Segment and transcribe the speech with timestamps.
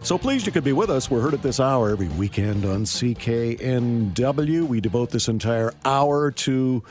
[0.00, 1.10] So pleased you could be with us.
[1.10, 4.66] We're heard at this hour every weekend on CKNW.
[4.66, 6.82] We devote this entire hour to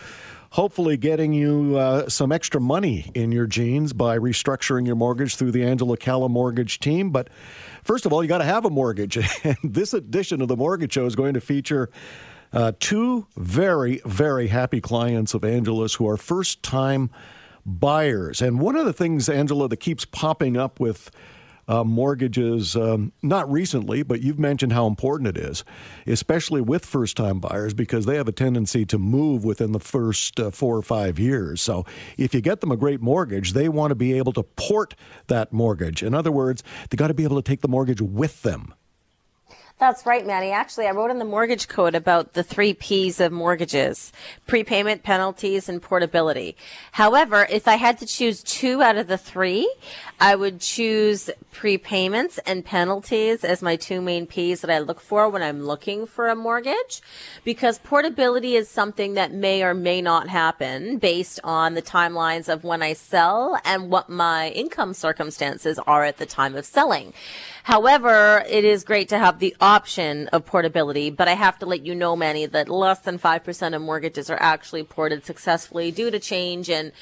[0.52, 5.52] hopefully getting you uh, some extra money in your jeans by restructuring your mortgage through
[5.52, 7.10] the Angela Calla mortgage team.
[7.10, 7.30] But
[7.84, 9.18] first of all, you got to have a mortgage.
[9.44, 11.90] And this edition of the Mortgage Show is going to feature
[12.54, 17.10] uh, two very, very happy clients of Angela's who are first time
[17.66, 18.42] buyers.
[18.42, 21.10] And one of the things, Angela, that keeps popping up with
[21.68, 25.64] uh, mortgages, um, not recently, but you've mentioned how important it is,
[26.06, 30.40] especially with first time buyers, because they have a tendency to move within the first
[30.40, 31.62] uh, four or five years.
[31.62, 31.86] So
[32.18, 34.96] if you get them a great mortgage, they want to be able to port
[35.28, 36.04] that mortgage.
[36.04, 38.74] In other words, they got to be able to take the mortgage with them.
[39.80, 40.50] That's right, Manny.
[40.50, 44.12] Actually, I wrote in the mortgage code about the three P's of mortgages
[44.48, 46.58] prepayment, penalties, and portability.
[46.94, 49.72] However, if I had to choose two out of the three,
[50.20, 55.30] I would choose prepayments and penalties as my two main P's that I look for
[55.30, 57.02] when I'm looking for a mortgage
[57.44, 62.64] because portability is something that may or may not happen based on the timelines of
[62.64, 67.14] when I sell and what my income circumstances are at the time of selling.
[67.68, 71.86] However, it is great to have the option of portability, but I have to let
[71.86, 76.18] you know, Manny, that less than 5% of mortgages are actually ported successfully due to
[76.18, 76.94] change in,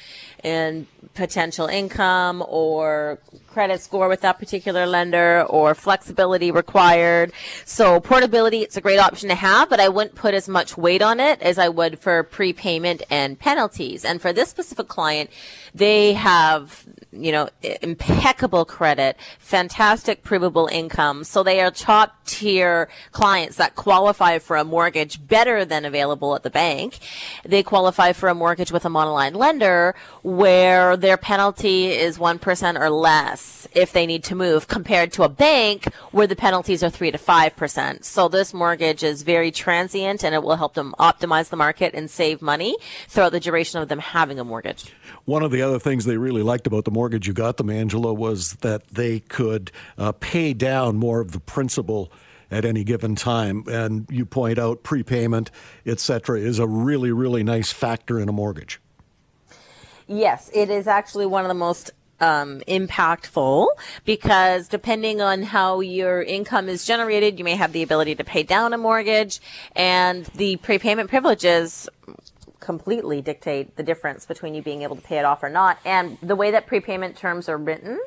[0.42, 7.32] in potential income or credit score with that particular lender or flexibility required.
[7.64, 11.00] So portability, it's a great option to have, but I wouldn't put as much weight
[11.00, 14.04] on it as I would for prepayment and penalties.
[14.04, 15.30] And for this specific client,
[15.72, 16.84] they have
[17.18, 17.48] you know,
[17.82, 21.24] impeccable credit, fantastic provable income.
[21.24, 26.42] So they are top tier clients that qualify for a mortgage better than available at
[26.42, 26.98] the bank.
[27.44, 32.90] They qualify for a mortgage with a monoline lender where their penalty is 1% or
[32.90, 37.10] less if they need to move compared to a bank where the penalties are 3
[37.10, 38.04] to 5%.
[38.04, 42.10] So this mortgage is very transient and it will help them optimize the market and
[42.10, 42.76] save money
[43.08, 44.92] throughout the duration of them having a mortgage.
[45.26, 48.14] One of the other things they really liked about the mortgage you got them, Angela,
[48.14, 52.12] was that they could uh, pay down more of the principal
[52.50, 53.64] at any given time.
[53.68, 55.50] And you point out prepayment,
[55.84, 58.80] et cetera, is a really, really nice factor in a mortgage.
[60.06, 63.66] Yes, it is actually one of the most um, impactful
[64.04, 68.42] because depending on how your income is generated, you may have the ability to pay
[68.42, 69.40] down a mortgage
[69.74, 71.88] and the prepayment privileges
[72.60, 75.78] completely dictate the difference between you being able to pay it off or not.
[75.84, 78.00] And the way that prepayment terms are written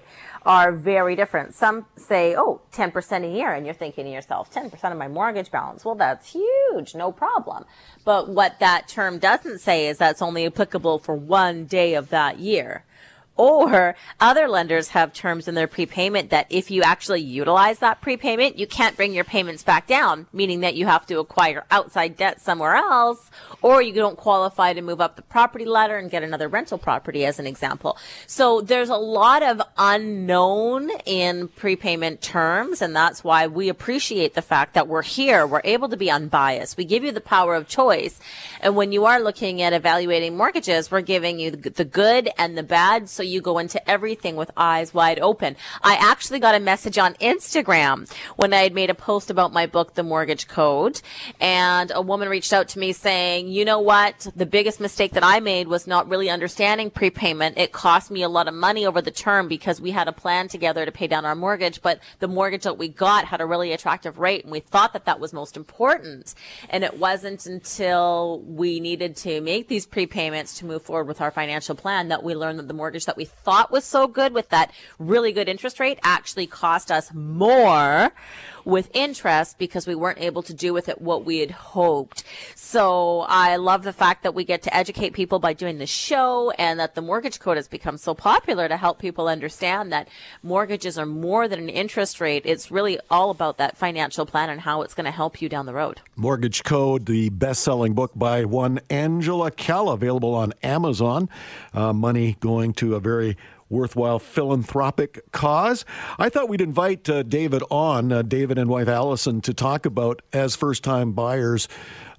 [0.45, 1.53] are very different.
[1.53, 3.53] Some say, oh, 10% a year.
[3.53, 5.83] And you're thinking to yourself, 10% of my mortgage balance.
[5.83, 6.95] Well, that's huge.
[6.95, 7.65] No problem.
[8.05, 12.39] But what that term doesn't say is that's only applicable for one day of that
[12.39, 12.85] year.
[13.39, 18.59] Or other lenders have terms in their prepayment that if you actually utilize that prepayment,
[18.59, 22.41] you can't bring your payments back down, meaning that you have to acquire outside debt
[22.41, 26.49] somewhere else, or you don't qualify to move up the property ladder and get another
[26.49, 27.97] rental property as an example.
[28.27, 34.41] So there's a lot of unknown in prepayment terms, and that's why we appreciate the
[34.41, 35.47] fact that we're here.
[35.47, 36.75] We're able to be unbiased.
[36.75, 38.19] We give you the power of choice.
[38.59, 42.63] And when you are looking at evaluating mortgages, we're giving you the good and the
[42.63, 45.55] bad so you go into everything with eyes wide open.
[45.81, 49.65] I actually got a message on Instagram when I had made a post about my
[49.65, 51.01] book, The Mortgage Code.
[51.39, 54.27] And a woman reached out to me saying, you know what?
[54.35, 57.57] The biggest mistake that I made was not really understanding prepayment.
[57.57, 60.47] It cost me a lot of money over the term because we had a plan
[60.47, 63.71] together to pay down our mortgage, but the mortgage that we got had a really
[63.71, 66.33] attractive rate and we thought that that was most important.
[66.69, 71.31] And it wasn't until we needed to make these prepayments to move forward with our
[71.31, 74.49] financial plan that we learned that the mortgage that we thought was so good with
[74.49, 78.11] that really good interest rate actually cost us more
[78.65, 82.23] with interest because we weren't able to do with it what we had hoped.
[82.55, 86.51] So I love the fact that we get to educate people by doing the show
[86.51, 90.07] and that the mortgage code has become so popular to help people understand that
[90.43, 92.43] mortgages are more than an interest rate.
[92.45, 95.65] It's really all about that financial plan and how it's going to help you down
[95.65, 96.01] the road.
[96.15, 101.27] Mortgage Code, the best selling book by one Angela Calla, available on Amazon.
[101.73, 103.37] Uh, money going to a very
[103.69, 105.85] worthwhile philanthropic cause.
[106.17, 110.21] I thought we'd invite uh, David on, uh, David and wife Allison, to talk about,
[110.33, 111.67] as first time buyers,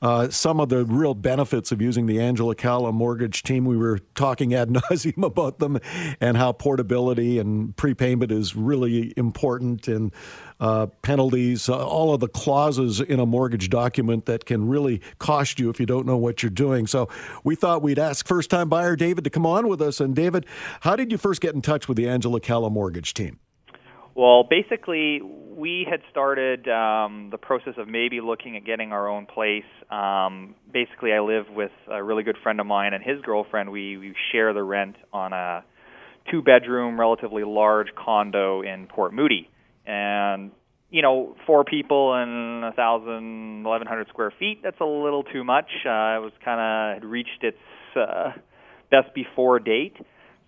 [0.03, 3.65] uh, some of the real benefits of using the Angela Calla mortgage team.
[3.65, 5.79] We were talking ad nauseum about them
[6.21, 10.13] and how portability and prepayment is really important and
[10.61, 15.59] uh, penalties, uh, all of the clauses in a mortgage document that can really cost
[15.59, 16.87] you if you don't know what you're doing.
[16.87, 17.09] So
[17.45, 20.01] we thought we'd ask first time buyer David to come on with us.
[20.01, 20.45] And David,
[20.81, 23.39] how did you first get in touch with the Angela Calla mortgage team?
[24.21, 29.25] Well, basically, we had started um, the process of maybe looking at getting our own
[29.25, 29.65] place.
[29.91, 33.73] Um, basically, I live with a really good friend of mine and his girlfriend.
[33.73, 35.65] We, we share the rent on a
[36.31, 39.49] two bedroom, relatively large condo in Port Moody.
[39.87, 40.51] And,
[40.91, 45.45] you know, four people and a thousand, eleven hundred square feet, that's a little too
[45.45, 45.71] much.
[45.87, 47.57] Uh, it was kind of reached its
[47.97, 48.33] uh,
[48.91, 49.97] best before date.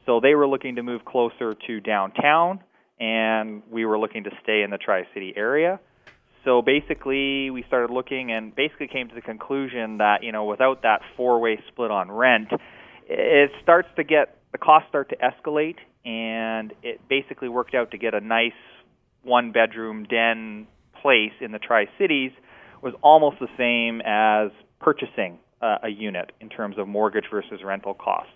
[0.05, 2.61] So they were looking to move closer to downtown
[3.01, 5.81] and we were looking to stay in the Tri City area.
[6.45, 10.83] So basically, we started looking and basically came to the conclusion that you know without
[10.83, 12.49] that four-way split on rent,
[13.09, 17.99] it starts to get the costs start to escalate, and it basically worked out to
[17.99, 18.53] get a nice
[19.23, 20.67] one-bedroom den
[21.01, 22.33] place in the Tri Cities
[22.83, 24.51] was almost the same as
[24.81, 28.33] purchasing uh, a unit in terms of mortgage versus rental costs.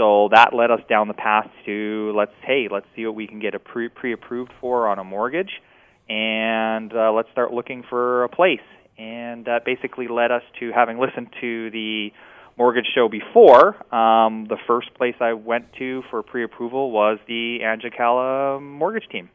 [0.00, 3.38] So that led us down the path to let's hey let's see what we can
[3.38, 5.60] get a pre pre approved for on a mortgage,
[6.08, 8.64] and uh, let's start looking for a place.
[8.96, 12.12] And that basically led us to having listened to the
[12.56, 13.76] mortgage show before.
[13.94, 19.28] Um, the first place I went to for pre approval was the Angela mortgage team.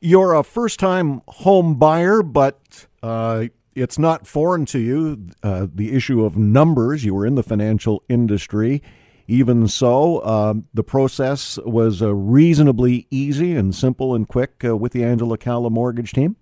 [0.00, 3.44] You're a first time home buyer, but uh,
[3.76, 5.28] it's not foreign to you.
[5.44, 8.82] Uh, the issue of numbers, you were in the financial industry.
[9.30, 14.90] Even so, uh, the process was uh, reasonably easy and simple and quick uh, with
[14.90, 16.34] the Angela Calla mortgage team.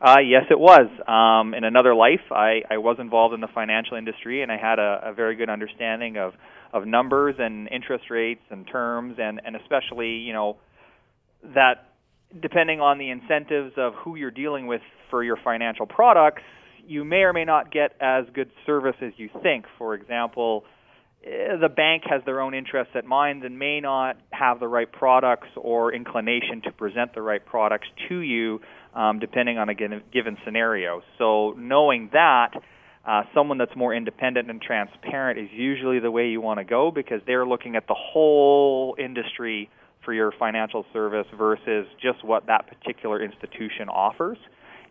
[0.00, 0.88] Uh, yes, it was.
[1.06, 4.78] Um, in another life, I, I was involved in the financial industry, and I had
[4.78, 6.32] a, a very good understanding of,
[6.72, 10.56] of numbers and interest rates and terms, and, and especially, you know,
[11.54, 11.92] that
[12.40, 14.80] depending on the incentives of who you're dealing with
[15.10, 16.40] for your financial products,
[16.86, 19.66] you may or may not get as good service as you think.
[19.76, 20.64] For example,
[21.22, 25.48] the bank has their own interests at mind and may not have the right products
[25.56, 28.60] or inclination to present the right products to you
[28.94, 31.02] um, depending on a given scenario.
[31.18, 32.50] So, knowing that,
[33.06, 36.90] uh, someone that's more independent and transparent is usually the way you want to go
[36.90, 39.70] because they're looking at the whole industry
[40.04, 44.38] for your financial service versus just what that particular institution offers.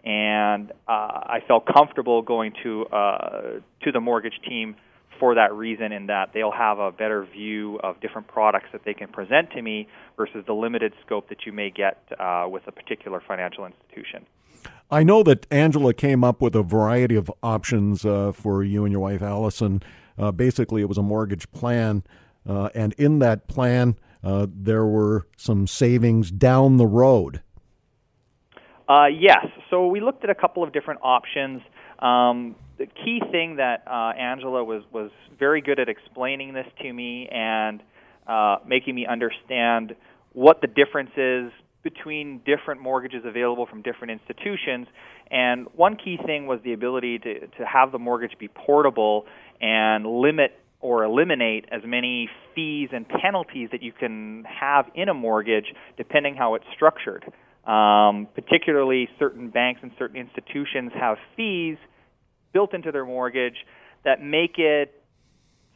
[0.04, 3.42] And uh, I felt comfortable going to uh,
[3.84, 4.76] to the mortgage team
[5.22, 8.94] for that reason in that they'll have a better view of different products that they
[8.94, 9.88] can present to me
[10.18, 14.26] versus the limited scope that you may get uh, with a particular financial institution.
[14.90, 18.92] I know that Angela came up with a variety of options uh, for you and
[18.92, 19.84] your wife Allison.
[20.18, 22.04] Uh, basically, it was a mortgage plan,
[22.50, 27.42] uh, and in that plan, uh, there were some savings down the road.
[28.90, 29.46] Uh, yes.
[29.70, 31.62] So we looked at a couple of different options.
[32.00, 36.92] Um, the key thing that uh, Angela was was very good at explaining this to
[36.92, 37.82] me and
[38.26, 39.96] uh, making me understand
[40.34, 41.52] what the difference is
[41.84, 44.88] between different mortgages available from different institutions.
[45.30, 49.26] And one key thing was the ability to, to have the mortgage be portable
[49.62, 55.14] and limit or eliminate as many fees and penalties that you can have in a
[55.14, 55.66] mortgage
[55.98, 57.26] depending how it's structured.
[57.66, 61.78] Um, particularly, certain banks and certain institutions have fees
[62.54, 63.66] built into their mortgage
[64.04, 64.94] that make it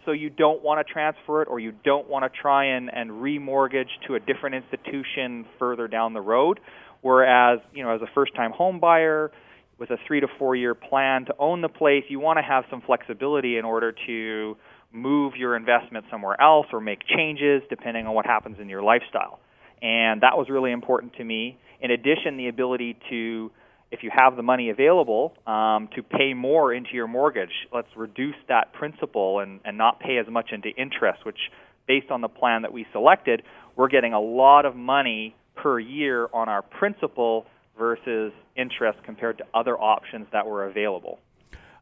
[0.05, 3.10] so you don't want to transfer it or you don't want to try and, and
[3.10, 6.60] remortgage to a different institution further down the road.
[7.01, 9.32] Whereas, you know, as a first time home buyer
[9.77, 12.63] with a three to four year plan to own the place, you want to have
[12.70, 14.58] some flexibility in order to
[14.91, 19.39] move your investment somewhere else or make changes depending on what happens in your lifestyle.
[19.82, 21.58] And that was really important to me.
[21.82, 23.51] In addition, the ability to
[23.96, 28.36] if you have the money available um, to pay more into your mortgage, let's reduce
[28.50, 31.40] that principal and, and not pay as much into interest, which,
[31.88, 33.42] based on the plan that we selected,
[33.78, 37.46] we're getting a lot of money per year on our principal
[37.78, 41.20] versus interest compared to other options that were available.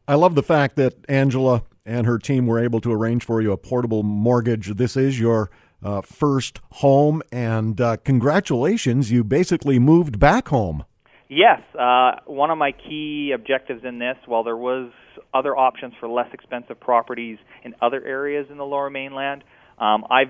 [0.06, 3.50] I love the fact that Angela and her team were able to arrange for you
[3.50, 4.68] a portable mortgage.
[4.76, 5.50] This is your
[5.82, 10.84] uh, first home, and uh, congratulations, you basically moved back home.
[11.28, 14.90] Yes, uh, one of my key objectives in this, while there was
[15.32, 19.42] other options for less expensive properties in other areas in the Lower Mainland,
[19.78, 20.28] um, I've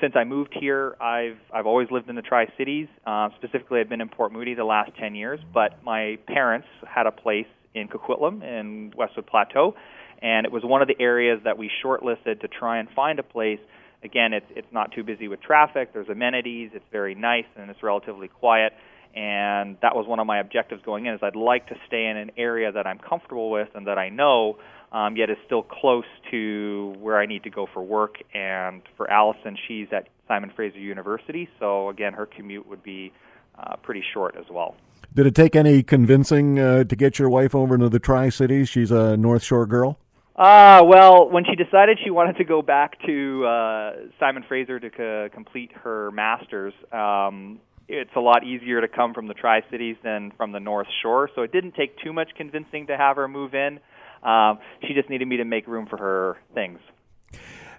[0.00, 2.88] since I moved here, I've I've always lived in the Tri Cities.
[3.06, 5.40] Uh, specifically, I've been in Port Moody the last ten years.
[5.52, 9.74] But my parents had a place in Coquitlam in Westwood Plateau,
[10.22, 13.22] and it was one of the areas that we shortlisted to try and find a
[13.22, 13.60] place.
[14.02, 15.92] Again, it's it's not too busy with traffic.
[15.92, 16.70] There's amenities.
[16.72, 18.72] It's very nice and it's relatively quiet.
[19.14, 21.14] And that was one of my objectives going in.
[21.14, 24.08] Is I'd like to stay in an area that I'm comfortable with and that I
[24.08, 24.58] know
[24.92, 28.16] um, yet is still close to where I need to go for work.
[28.34, 33.12] And for Allison, she's at Simon Fraser University, so again, her commute would be
[33.58, 34.76] uh, pretty short as well.
[35.12, 38.68] Did it take any convincing uh, to get your wife over into the Tri Cities?
[38.68, 39.98] She's a North Shore girl.
[40.36, 44.78] Ah, uh, well, when she decided she wanted to go back to uh, Simon Fraser
[44.78, 47.60] to co- complete her master's, um,
[47.90, 51.28] it's a lot easier to come from the Tri Cities than from the North Shore.
[51.34, 53.80] So it didn't take too much convincing to have her move in.
[54.22, 56.78] Um, she just needed me to make room for her things.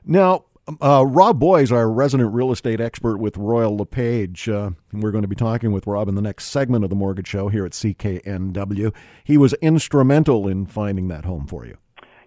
[0.06, 0.46] Now,
[0.82, 5.27] uh, Rob Boies, our resident real estate expert with Royal LePage, uh, we're going to
[5.27, 8.94] be talking with Rob in the next segment of the Mortgage Show here at CKNW.
[9.24, 11.77] He was instrumental in finding that home for you.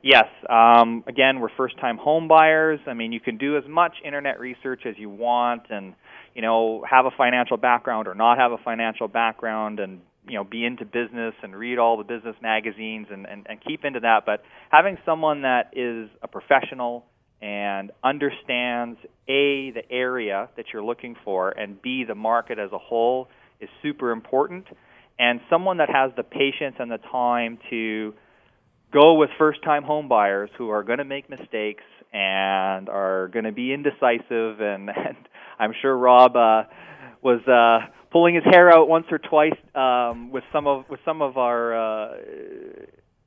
[0.02, 0.26] Yes.
[0.50, 2.78] Um, again, we're first-time home buyers.
[2.86, 5.94] I mean, you can do as much internet research as you want, and
[6.34, 10.44] you know, have a financial background or not have a financial background, and you know
[10.44, 14.22] be into business and read all the business magazines and, and, and keep into that.
[14.26, 17.04] But having someone that is a professional
[17.42, 18.98] and understands
[19.28, 23.28] a the area that you're looking for and b the market as a whole
[23.60, 24.66] is super important.
[25.18, 28.14] And someone that has the patience and the time to
[28.94, 31.82] go with first time home buyers who are going to make mistakes
[32.12, 35.16] and are going to be indecisive and, and
[35.58, 36.62] I'm sure Rob uh
[37.22, 41.20] was uh pulling his hair out once or twice um, with some of with some
[41.20, 42.14] of our uh,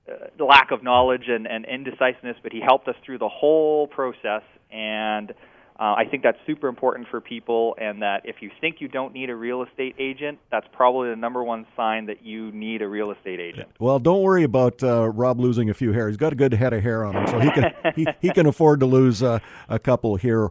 [0.10, 4.44] uh, lack of knowledge and, and indecisiveness, but he helped us through the whole process.
[4.72, 5.34] And
[5.80, 7.76] uh, I think that's super important for people.
[7.80, 11.16] And that if you think you don't need a real estate agent, that's probably the
[11.16, 13.70] number one sign that you need a real estate agent.
[13.80, 16.08] Well, don't worry about uh, Rob losing a few hair.
[16.08, 18.48] He's got a good head of hair on him, so he can he, he can
[18.48, 20.50] afford to lose uh, a couple here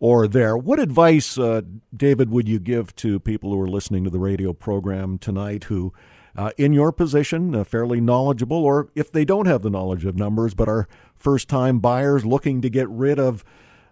[0.00, 0.56] or there.
[0.56, 1.62] What advice, uh,
[1.96, 5.92] David, would you give to people who are listening to the radio program tonight who,
[6.36, 10.14] uh, in your position, uh, fairly knowledgeable, or if they don't have the knowledge of
[10.14, 13.44] numbers but are first time buyers looking to get rid of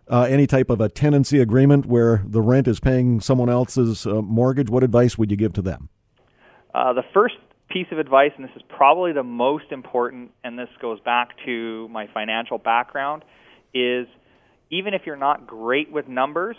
[0.09, 4.23] uh, any type of a tenancy agreement where the rent is paying someone else's uh,
[4.23, 4.71] mortgage?
[4.71, 5.89] What advice would you give to them?
[6.75, 7.35] Uh, the first
[7.69, 11.89] piece of advice, and this is probably the most important, and this goes back to
[11.89, 13.25] my financial background,
[13.75, 14.07] is–
[14.71, 16.57] even if you're not great with numbers,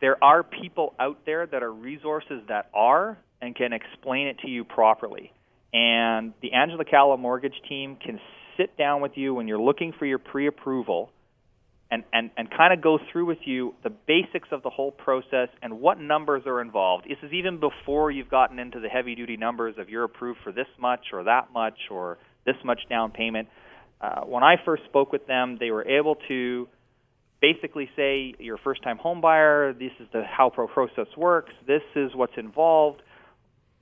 [0.00, 4.48] there are people out there that are resources that are and can explain it to
[4.48, 5.32] you properly.
[5.72, 8.20] And the Angela Calla mortgage team can
[8.56, 11.10] sit down with you when you're looking for your pre approval
[11.90, 15.48] and, and, and kind of go through with you the basics of the whole process
[15.62, 17.06] and what numbers are involved.
[17.08, 20.52] This is even before you've gotten into the heavy duty numbers of you're approved for
[20.52, 23.48] this much or that much or this much down payment.
[24.00, 26.68] Uh, when I first spoke with them, they were able to
[27.40, 31.52] basically say you're a first time home buyer, this is the how pro process works,
[31.66, 33.00] this is what's involved,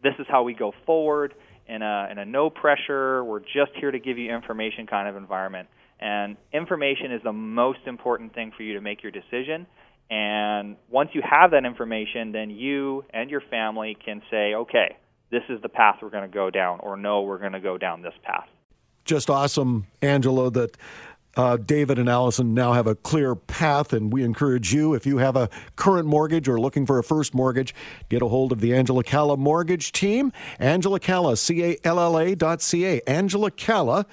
[0.03, 1.35] this is how we go forward
[1.69, 5.17] in a in a no pressure, we're just here to give you information kind of
[5.17, 5.69] environment.
[5.99, 9.67] And information is the most important thing for you to make your decision.
[10.11, 14.97] And once you have that information, then you and your family can say, okay,
[15.31, 17.77] this is the path we're going to go down, or no, we're going to go
[17.79, 18.47] down this path.
[19.05, 20.77] Just awesome, Angelo, that
[21.37, 25.19] uh, David and Allison now have a clear path, and we encourage you, if you
[25.19, 27.75] have a current mortgage or looking for a first mortgage,
[28.09, 30.33] get a hold of the Angela Calla mortgage team.
[30.59, 33.01] Angela Calla, C A L L A dot C A.
[33.07, 34.07] Angela Calla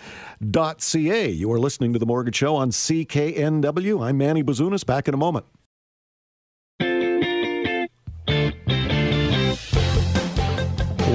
[0.52, 1.30] dot C A.
[1.30, 4.04] You are listening to The Mortgage Show on CKNW.
[4.04, 4.86] I'm Manny Bazunas.
[4.86, 5.46] Back in a moment.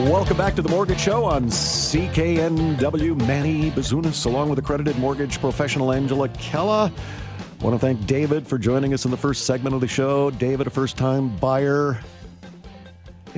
[0.08, 3.26] Welcome back to the Mortgage Show on CKNW.
[3.26, 6.90] Manny Bazunas, along with accredited mortgage professional Angela Calla.
[7.60, 10.30] Want to thank David for joining us in the first segment of the show.
[10.30, 12.00] David, a first time buyer.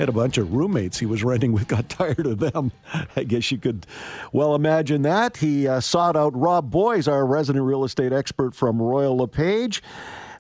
[0.00, 2.73] Had a bunch of roommates he was renting with, got tired of them.
[3.14, 3.87] I guess you could
[4.33, 5.37] well imagine that.
[5.37, 9.83] He uh, sought out Rob Boies, our resident real estate expert from Royal LePage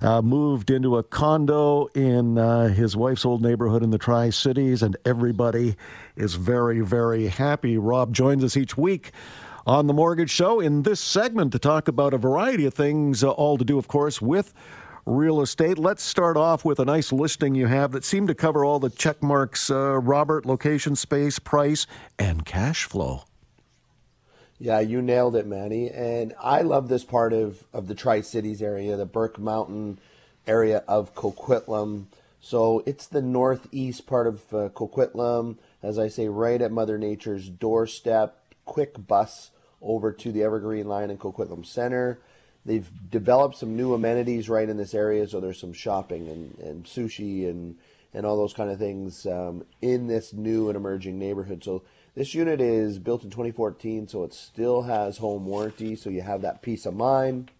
[0.00, 4.82] uh, moved into a condo in uh, his wife's old neighborhood in the Tri Cities,
[4.82, 5.76] and everybody
[6.16, 7.76] is very, very happy.
[7.76, 9.12] Rob joins us each week
[9.66, 13.28] on the Mortgage Show in this segment to talk about a variety of things, uh,
[13.32, 14.54] all to do, of course, with
[15.06, 15.78] real estate.
[15.78, 18.90] Let's start off with a nice listing you have that seemed to cover all the
[18.90, 21.86] check marks uh, Robert, location, space, price,
[22.18, 23.24] and cash flow.
[24.58, 25.90] Yeah, you nailed it, Manny.
[25.90, 29.98] And I love this part of, of the Tri Cities area, the Burke Mountain
[30.46, 32.06] area of Coquitlam.
[32.42, 37.48] So it's the northeast part of uh, Coquitlam, as I say, right at Mother Nature's
[37.48, 38.36] doorstep.
[38.66, 42.20] Quick bus over to the Evergreen line in Coquitlam Center.
[42.70, 46.84] They've developed some new amenities right in this area, so there's some shopping and, and
[46.84, 47.76] sushi and
[48.14, 51.64] and all those kind of things um, in this new and emerging neighborhood.
[51.64, 51.82] So
[52.14, 56.42] this unit is built in 2014, so it still has home warranty, so you have
[56.42, 57.50] that peace of mind.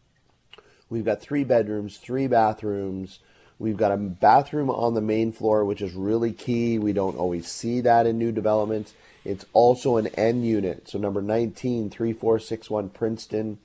[0.89, 3.19] We've got three bedrooms, three bathrooms.
[3.59, 6.79] We've got a bathroom on the main floor, which is really key.
[6.79, 8.95] We don't always see that in new developments.
[9.25, 10.89] It's also an N unit.
[10.89, 13.59] So number 19, 3461 Princeton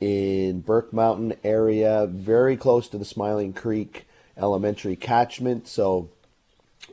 [0.00, 5.66] in Burke Mountain area, very close to the Smiling Creek Elementary catchment.
[5.66, 6.10] So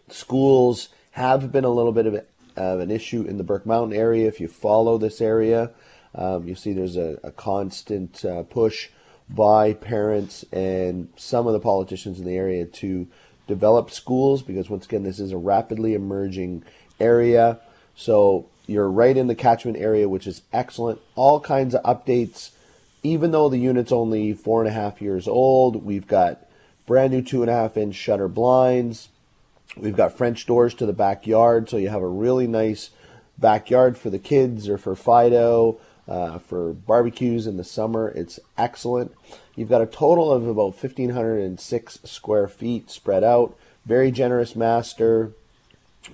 [0.10, 3.98] schools have been a little bit of, a, of an issue in the Burke Mountain
[3.98, 4.28] area.
[4.28, 5.72] If you follow this area,
[6.16, 8.90] um, you see there's a, a constant uh, push
[9.30, 13.08] by parents and some of the politicians in the area to
[13.48, 16.64] develop schools because once again this is a rapidly emerging
[17.00, 17.60] area
[17.96, 22.52] so you're right in the catchment area which is excellent all kinds of updates
[23.04, 26.46] even though the unit's only four and a half years old we've got
[26.86, 29.10] brand new two and a half inch shutter blinds
[29.78, 32.90] we've got french doors to the backyard so you have a really nice
[33.38, 38.10] backyard for the kids or for fido uh, for barbecues in the summer.
[38.10, 39.14] It's excellent.
[39.56, 43.56] You've got a total of about 1,506 square feet spread out.
[43.86, 45.32] Very generous master.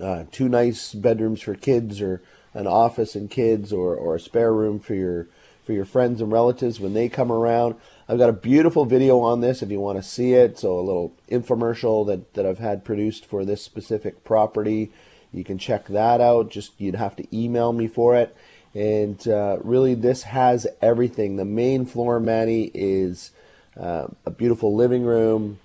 [0.00, 2.22] Uh, two nice bedrooms for kids, or
[2.54, 5.26] an office and kids, or, or a spare room for your
[5.64, 7.74] for your friends and relatives when they come around.
[8.08, 10.58] I've got a beautiful video on this if you want to see it.
[10.58, 14.90] So a little infomercial that, that I've had produced for this specific property.
[15.32, 16.50] You can check that out.
[16.50, 18.36] Just you'd have to email me for it.
[18.74, 21.36] And uh, really, this has everything.
[21.36, 23.32] The main floor, Manny, is
[23.76, 25.58] uh, a beautiful living room,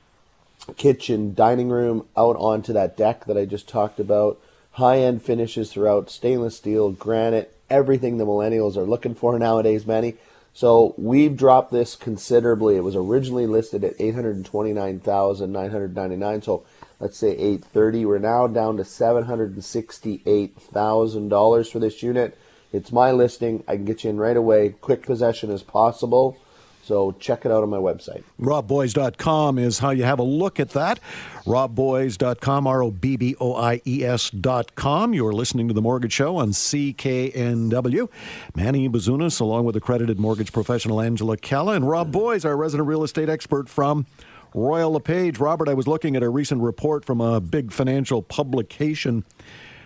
[0.77, 4.39] kitchen, dining room out onto that deck that I just talked about.
[4.71, 10.15] High end finishes throughout, stainless steel, granite, everything the millennials are looking for nowadays, Manny.
[10.53, 12.77] So we've dropped this considerably.
[12.77, 16.41] It was originally listed at eight hundred twenty-nine thousand nine hundred ninety-nine.
[16.41, 16.65] So
[16.99, 18.05] let's say eight thirty.
[18.05, 22.37] We're now down to seven hundred sixty-eight thousand dollars for this unit.
[22.71, 23.63] It's my listing.
[23.67, 24.69] I can get you in right away.
[24.69, 26.37] Quick possession as possible.
[26.85, 28.21] So check it out on my website.
[28.39, 30.99] RobBoies.com is how you have a look at that.
[31.45, 35.15] RobBoies.com, R O B B O I E S.com.
[35.15, 38.07] You're listening to The Mortgage Show on CKNW.
[38.55, 43.03] Manny Bazunas, along with accredited mortgage professional Angela Calla, and Rob Boies, our resident real
[43.03, 44.05] estate expert from
[44.53, 45.39] Royal LePage.
[45.39, 49.25] Robert, I was looking at a recent report from a big financial publication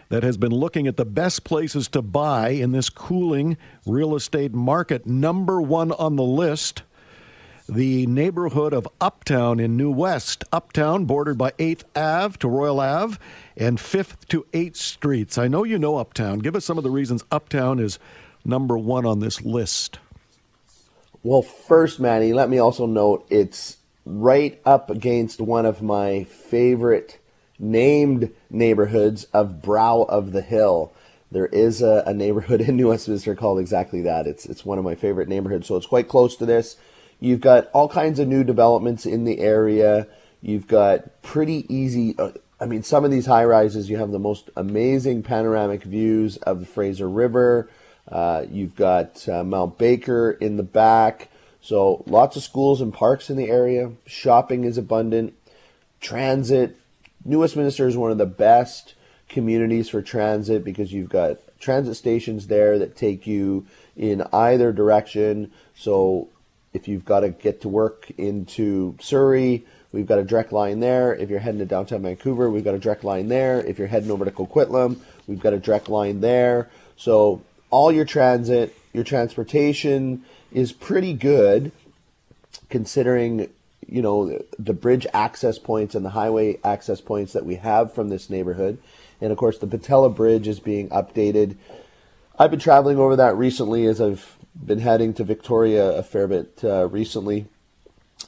[0.10, 4.54] that has been looking at the best places to buy in this cooling real estate
[4.54, 5.06] market.
[5.06, 6.84] Number one on the list
[7.69, 10.43] the neighborhood of Uptown in New West.
[10.51, 13.17] Uptown, bordered by 8th Ave to Royal Ave
[13.55, 15.38] and 5th to 8th Streets.
[15.38, 16.39] I know you know Uptown.
[16.39, 17.99] Give us some of the reasons Uptown is
[18.43, 19.99] number one on this list.
[21.21, 27.19] Well, first, Manny, let me also note it's right up against one of my favorite
[27.60, 30.91] named neighborhoods of Brow of the Hill.
[31.32, 34.25] There is a, a, neighborhood in New Westminster called exactly that.
[34.25, 36.77] It's it's one of my favorite neighborhoods, so it's quite close to this.
[37.19, 40.08] You've got all kinds of new developments in the area.
[40.41, 42.15] You've got pretty easy.
[42.17, 46.38] Uh, I mean, some of these high rises, you have the most amazing panoramic views
[46.38, 47.69] of the Fraser River.
[48.08, 51.29] Uh, you've got uh, Mount Baker in the back.
[51.62, 53.91] So lots of schools and parks in the area.
[54.05, 55.34] Shopping is abundant.
[55.99, 56.77] Transit,
[57.25, 58.95] New Westminster is one of the best
[59.27, 65.51] communities for transit because you've got transit stations there that take you in either direction.
[65.75, 66.29] So
[66.73, 71.15] if you've got to get to work into Surrey, we've got a direct line there.
[71.15, 73.60] If you're heading to downtown Vancouver, we've got a direct line there.
[73.62, 76.69] If you're heading over to Coquitlam, we've got a direct line there.
[76.95, 81.71] So all your transit, your transportation is pretty good
[82.69, 83.49] considering
[83.88, 88.10] you know the bridge access points and the highway access points that we have from
[88.10, 88.77] this neighborhood
[89.19, 91.55] and of course the Pattullo bridge is being updated
[92.38, 96.60] i've been traveling over that recently as i've been heading to victoria a fair bit
[96.63, 97.48] uh, recently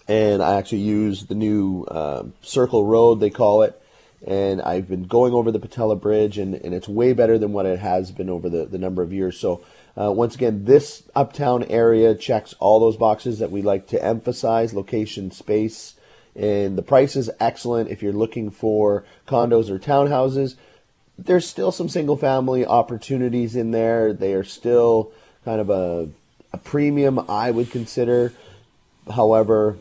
[0.07, 3.81] and i actually use the new uh, circle road they call it
[4.25, 7.65] and i've been going over the Pattullo bridge and, and it's way better than what
[7.65, 9.63] it has been over the, the number of years so
[9.99, 14.73] uh, once again, this uptown area checks all those boxes that we like to emphasize
[14.73, 15.95] location, space,
[16.35, 20.55] and the price is excellent if you're looking for condos or townhouses.
[21.17, 24.13] There's still some single family opportunities in there.
[24.13, 25.11] They are still
[25.43, 26.09] kind of a,
[26.53, 28.33] a premium, I would consider.
[29.09, 29.77] However,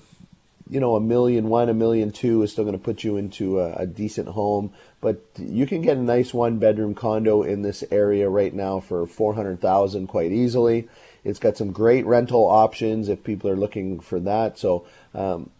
[0.68, 3.60] you know, a million one, a million two is still going to put you into
[3.60, 4.72] a, a, decent home.
[5.00, 9.06] But you can get a nice one bedroom condo in this area right now for
[9.06, 10.88] 400,000 quite easily.
[11.24, 14.58] It's got some great rental options if people are looking for that.
[14.58, 15.50] So, um,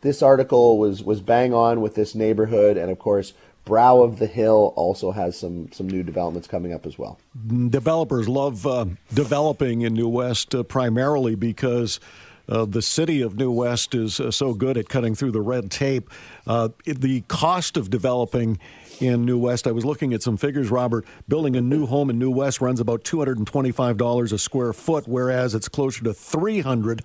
[0.00, 2.76] this article was, was bang on with this neighborhood.
[2.76, 3.32] And of course,
[3.68, 7.20] Brow of the Hill also has some, some new developments coming up as well.
[7.68, 12.00] Developers love uh, developing in New West uh, primarily because
[12.48, 15.70] uh, the city of New West is uh, so good at cutting through the red
[15.70, 16.08] tape.
[16.46, 18.58] Uh, the cost of developing
[19.00, 21.04] in New West, I was looking at some figures, Robert.
[21.28, 25.68] Building a new home in New West runs about $225 a square foot, whereas it's
[25.68, 27.02] closer to $300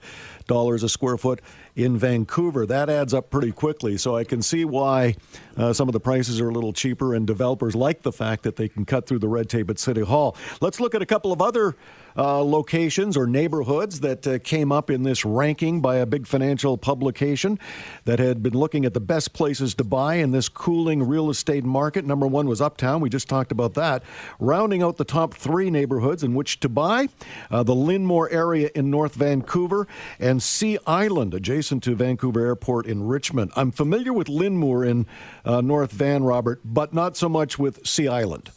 [0.50, 1.42] a square foot
[1.76, 2.66] in Vancouver.
[2.66, 3.98] That adds up pretty quickly.
[3.98, 5.16] So I can see why
[5.58, 8.56] uh, some of the prices are a little cheaper, and developers like the fact that
[8.56, 10.36] they can cut through the red tape at City Hall.
[10.62, 11.76] Let's look at a couple of other
[12.16, 16.78] uh, locations or neighborhoods that uh, came up in this ranking by a big financial
[16.78, 17.58] publication
[18.06, 21.64] that had been looking at the best places to buy in this cooling real estate
[21.64, 22.06] market.
[22.06, 23.02] Number one was Uptown.
[23.02, 24.04] We just talked about that.
[24.40, 27.10] Rounding out the top three neighborhoods in which to buy
[27.50, 29.88] uh, the Lynnmour area in North Vancouver
[30.20, 33.52] and Sea Island, adjacent to Vancouver Airport in Richmond.
[33.56, 35.06] I'm familiar with Lynnmour in
[35.46, 38.52] uh, North Van, Robert, but not so much with Sea Island.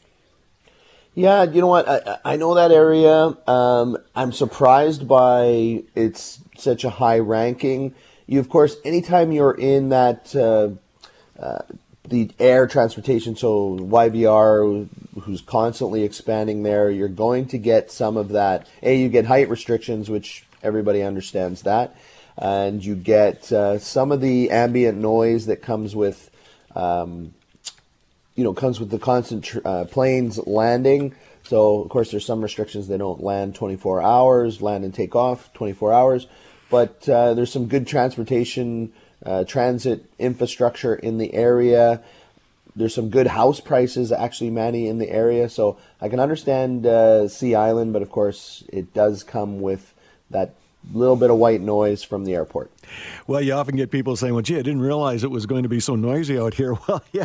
[1.15, 1.89] Yeah, you know what?
[1.89, 3.37] I, I know that area.
[3.47, 7.95] Um, I'm surprised by its such a high ranking.
[8.27, 10.71] You, of course, anytime you're in that uh,
[11.41, 11.63] uh,
[12.09, 14.89] the air transportation, so YVR,
[15.23, 18.69] who's constantly expanding there, you're going to get some of that.
[18.83, 21.97] A, you get height restrictions, which everybody understands that,
[22.37, 26.31] and you get uh, some of the ambient noise that comes with.
[26.75, 27.33] Um,
[28.37, 31.15] you know comes with the constant tr- uh, planes landing.
[31.43, 32.87] So of course there's some restrictions.
[32.87, 36.27] They don't land 24 hours, land and take off 24 hours.
[36.71, 38.93] But uh, there's some good transportation,
[39.25, 42.03] uh, transit infrastructure in the area.
[42.75, 45.49] There's some good house prices actually, Manny, in the area.
[45.49, 49.95] So I can understand uh, Sea Island, but of course it does come with
[50.31, 50.55] that
[50.93, 52.71] little bit of white noise from the airport.
[53.27, 55.69] Well, you often get people saying, well, gee, I didn't realize it was going to
[55.69, 56.75] be so noisy out here.
[56.87, 57.25] Well, yeah,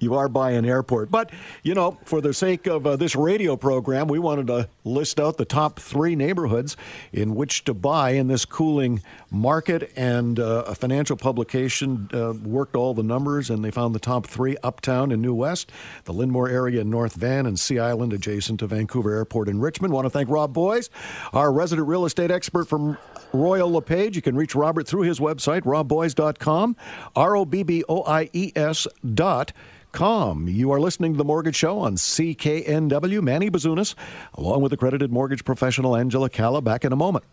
[0.00, 1.12] you are by an airport.
[1.12, 1.30] But,
[1.62, 5.36] you know, for the sake of uh, this radio program, we wanted to list out
[5.36, 6.76] the top three neighborhoods
[7.12, 9.92] in which to buy in this cooling market.
[9.94, 14.26] And uh, a financial publication uh, worked all the numbers and they found the top
[14.26, 15.70] three Uptown in New West,
[16.04, 19.92] the Lynnmour area in North Van, and Sea Island adjacent to Vancouver Airport in Richmond.
[19.92, 20.90] Want to thank Rob Boies,
[21.32, 22.98] our resident real estate expert from
[23.32, 24.16] Royal LePage.
[24.16, 26.76] You can reach Robert through his website, robboies.com,
[27.14, 29.52] R O B B O I E S dot
[29.92, 30.46] com.
[30.46, 33.22] You are listening to The Mortgage Show on CKNW.
[33.22, 33.94] Manny Bazunas,
[34.34, 36.60] along with accredited mortgage professional Angela Calla.
[36.60, 37.24] Back in a moment.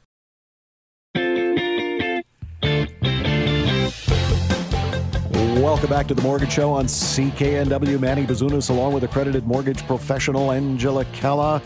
[5.63, 7.99] Welcome back to the Mortgage Show on CKNW.
[7.99, 11.62] Manny Bazunas, along with accredited mortgage professional Angela Calla.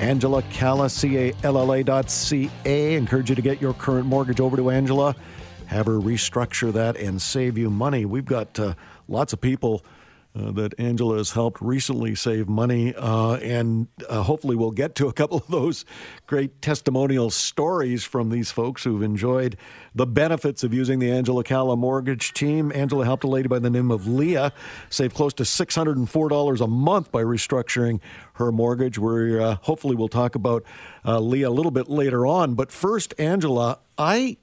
[0.00, 2.94] Angela Calla, C-A-L-L-A dot C-A.
[2.94, 5.14] Encourage you to get your current mortgage over to Angela.
[5.70, 8.04] Have her restructure that and save you money.
[8.04, 8.74] We've got uh,
[9.06, 9.84] lots of people
[10.34, 15.06] uh, that Angela has helped recently save money, uh, and uh, hopefully we'll get to
[15.06, 15.84] a couple of those
[16.26, 19.56] great testimonial stories from these folks who've enjoyed
[19.94, 22.72] the benefits of using the Angela Calla mortgage team.
[22.74, 24.52] Angela helped a lady by the name of Leah
[24.88, 28.00] save close to $604 a month by restructuring
[28.32, 28.98] her mortgage.
[28.98, 30.64] We uh, hopefully we'll talk about
[31.04, 34.36] uh, Leah a little bit later on, but first, Angela, I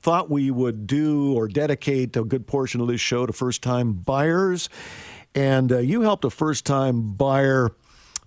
[0.00, 3.92] thought we would do or dedicate a good portion of this show to first time
[3.92, 4.68] buyers.
[5.34, 7.70] And uh, you helped a first time buyer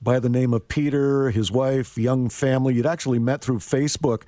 [0.01, 2.73] by the name of Peter, his wife, young family.
[2.73, 4.23] You'd actually met through Facebook.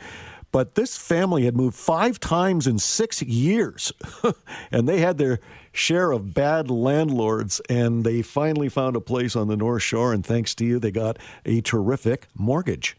[0.51, 3.91] But this family had moved five times in six years,
[4.71, 5.39] and they had their
[5.71, 10.13] share of bad landlords, and they finally found a place on the North Shore.
[10.13, 12.95] And thanks to you, they got a terrific mortgage.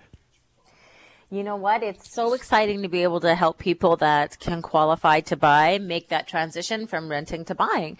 [1.30, 1.82] You know what?
[1.82, 6.08] It's so exciting to be able to help people that can qualify to buy make
[6.08, 7.96] that transition from renting to buying.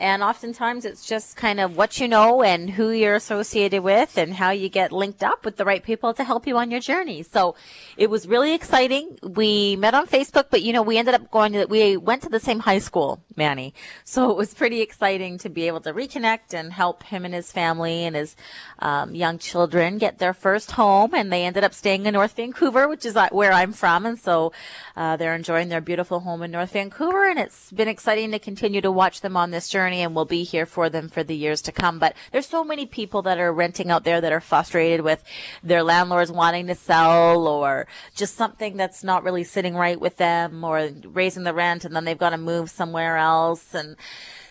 [0.00, 4.34] And oftentimes it's just kind of what you know and who you're associated with and
[4.34, 7.22] how you get linked up with the right people to help you on your journey.
[7.22, 7.54] So
[7.96, 9.16] it was really exciting.
[9.22, 12.28] We met on Facebook, but you know, we ended up going to, we went to
[12.28, 13.72] the same high school, Manny.
[14.02, 17.52] So it was pretty exciting to be able to reconnect and help him and his
[17.52, 18.34] family and his
[18.80, 21.14] um, young children get their first home.
[21.14, 24.06] And they ended up staying in North Vancouver, which is uh, where I'm from.
[24.06, 24.52] And so
[24.96, 27.28] uh, they're enjoying their beautiful home in North Vancouver.
[27.28, 30.24] And it's been exciting to continue to watch them on this journey journey and will
[30.24, 31.98] be here for them for the years to come.
[31.98, 35.22] But there's so many people that are renting out there that are frustrated with
[35.62, 40.64] their landlords wanting to sell or just something that's not really sitting right with them
[40.64, 43.96] or raising the rent and then they've got to move somewhere else and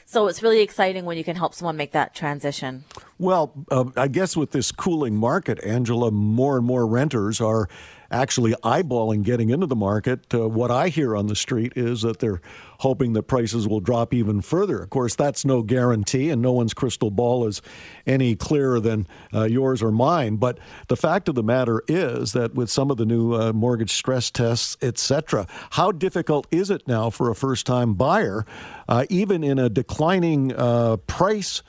[0.05, 2.83] so it's really exciting when you can help someone make that transition.
[3.17, 7.67] Well, uh, I guess with this cooling market, Angela, more and more renters are
[8.13, 10.33] actually eyeballing getting into the market.
[10.33, 12.41] Uh, what I hear on the street is that they're
[12.79, 14.81] hoping that prices will drop even further.
[14.83, 17.61] Of course, that's no guarantee, and no one's crystal ball is
[18.05, 20.35] any clearer than uh, yours or mine.
[20.35, 23.93] But the fact of the matter is that with some of the new uh, mortgage
[23.93, 28.45] stress tests, etc., how difficult is it now for a first-time buyer,
[28.87, 31.63] uh, even in a declining uh, price?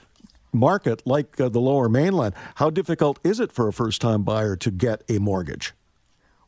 [0.56, 4.54] Market like uh, the lower mainland, how difficult is it for a first time buyer
[4.54, 5.74] to get a mortgage?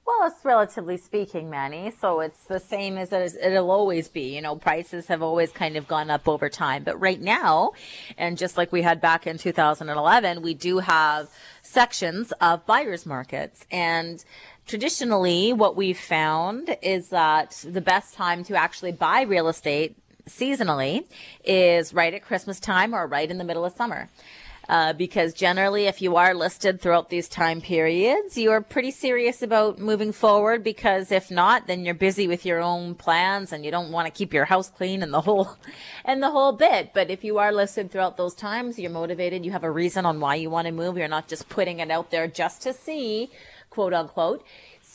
[0.06, 1.90] Well, it's relatively speaking, Manny.
[1.90, 4.36] So it's the same as it'll always be.
[4.36, 6.84] You know, prices have always kind of gone up over time.
[6.84, 7.72] But right now,
[8.16, 11.28] and just like we had back in 2011, we do have
[11.60, 13.66] sections of buyer's markets.
[13.72, 14.24] And
[14.68, 19.96] traditionally, what we've found is that the best time to actually buy real estate
[20.28, 21.04] seasonally
[21.44, 24.08] is right at Christmas time or right in the middle of summer.
[24.68, 29.42] Uh, because generally, if you are listed throughout these time periods, you are pretty serious
[29.42, 30.64] about moving forward.
[30.64, 34.10] Because if not, then you're busy with your own plans and you don't want to
[34.10, 35.56] keep your house clean and the whole,
[36.04, 36.92] and the whole bit.
[36.94, 39.44] But if you are listed throughout those times, you're motivated.
[39.44, 40.98] You have a reason on why you want to move.
[40.98, 43.30] You're not just putting it out there just to see,
[43.70, 44.44] quote unquote.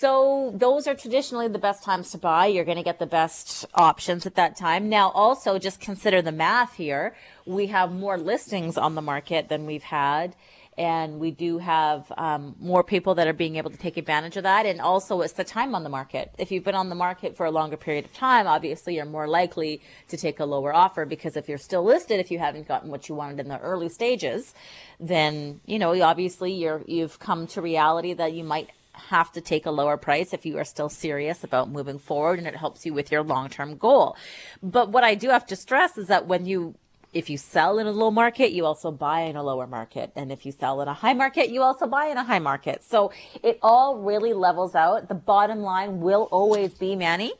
[0.01, 2.47] So those are traditionally the best times to buy.
[2.47, 4.89] You're going to get the best options at that time.
[4.89, 7.15] Now, also just consider the math here.
[7.45, 10.35] We have more listings on the market than we've had.
[10.75, 14.43] And we do have um, more people that are being able to take advantage of
[14.43, 14.65] that.
[14.65, 16.33] And also, it's the time on the market.
[16.39, 19.27] If you've been on the market for a longer period of time, obviously you're more
[19.27, 22.89] likely to take a lower offer because if you're still listed, if you haven't gotten
[22.89, 24.55] what you wanted in the early stages,
[24.99, 29.65] then you know obviously you're you've come to reality that you might have to take
[29.65, 32.93] a lower price if you are still serious about moving forward and it helps you
[32.93, 34.15] with your long-term goal.
[34.62, 36.75] But what I do have to stress is that when you
[37.13, 40.13] if you sell in a low market, you also buy in a lower market.
[40.15, 42.84] And if you sell in a high market, you also buy in a high market.
[42.84, 43.12] So
[43.43, 45.10] it all really levels out.
[45.10, 47.34] The bottom line will always be, Manny,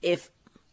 [0.00, 0.30] if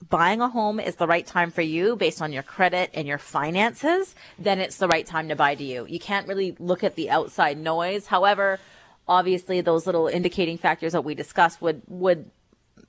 [0.10, 3.18] buying a home is the right time for you based on your credit and your
[3.18, 5.86] finances, then it's the right time to buy to you.
[5.90, 8.08] You can't really look at the outside noise.
[8.08, 8.60] However,
[9.08, 12.30] obviously those little indicating factors that we discussed would would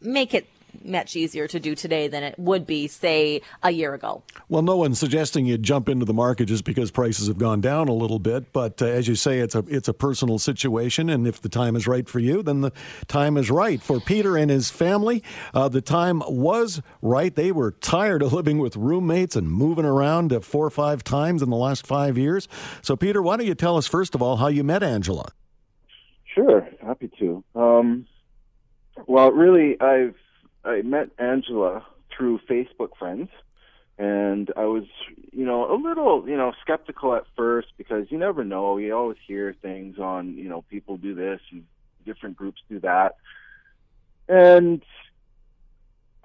[0.00, 0.46] make it
[0.84, 4.22] much easier to do today than it would be, say, a year ago.
[4.48, 7.88] Well, no one's suggesting you jump into the market just because prices have gone down
[7.88, 11.26] a little bit, but uh, as you say, it's a it's a personal situation, and
[11.26, 12.72] if the time is right for you, then the
[13.08, 15.22] time is right for Peter and his family.
[15.54, 17.34] Uh, the time was right.
[17.34, 21.42] They were tired of living with roommates and moving around uh, four or five times
[21.42, 22.48] in the last five years.
[22.82, 25.32] So, Peter, why don't you tell us first of all how you met Angela?
[26.36, 27.42] Sure, happy to.
[27.54, 28.06] Um,
[29.06, 30.16] well, really, I've
[30.64, 33.30] I met Angela through Facebook friends,
[33.98, 34.84] and I was,
[35.32, 38.76] you know, a little, you know, skeptical at first because you never know.
[38.76, 41.64] You always hear things on, you know, people do this and
[42.04, 43.16] different groups do that,
[44.28, 44.82] and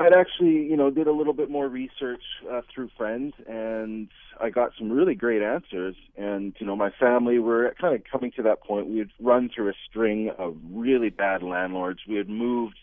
[0.02, 4.10] I'd actually, you know, did a little bit more research uh, through friends, and
[4.40, 5.96] I got some really great answers.
[6.18, 8.88] And you know, my family were kind of coming to that point.
[8.88, 12.00] We had run through a string of really bad landlords.
[12.08, 12.78] We had moved,